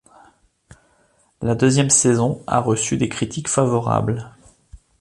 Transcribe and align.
La 1.43 1.53
deuxième 1.53 1.91
saison 1.91 2.43
a 2.47 2.59
reçu 2.59 2.97
des 2.97 3.07
critiques 3.07 3.47
favorables. 3.47 4.33